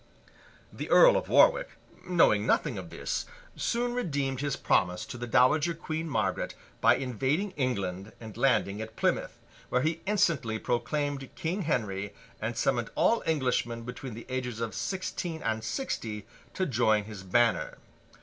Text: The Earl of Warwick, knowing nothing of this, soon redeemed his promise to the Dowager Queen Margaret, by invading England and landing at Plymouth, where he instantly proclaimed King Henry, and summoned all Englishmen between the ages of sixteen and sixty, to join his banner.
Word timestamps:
The 0.73 0.89
Earl 0.89 1.15
of 1.15 1.29
Warwick, 1.29 1.77
knowing 2.07 2.43
nothing 2.43 2.79
of 2.79 2.89
this, 2.89 3.27
soon 3.55 3.93
redeemed 3.93 4.41
his 4.41 4.55
promise 4.55 5.05
to 5.05 5.15
the 5.15 5.27
Dowager 5.27 5.75
Queen 5.75 6.09
Margaret, 6.09 6.55
by 6.79 6.95
invading 6.95 7.51
England 7.51 8.11
and 8.19 8.35
landing 8.35 8.81
at 8.81 8.95
Plymouth, 8.95 9.37
where 9.69 9.83
he 9.83 10.01
instantly 10.07 10.57
proclaimed 10.57 11.29
King 11.35 11.61
Henry, 11.61 12.15
and 12.41 12.57
summoned 12.57 12.89
all 12.95 13.21
Englishmen 13.27 13.83
between 13.83 14.15
the 14.15 14.25
ages 14.27 14.59
of 14.59 14.73
sixteen 14.73 15.43
and 15.43 15.63
sixty, 15.63 16.25
to 16.55 16.65
join 16.65 17.03
his 17.03 17.21
banner. 17.21 17.77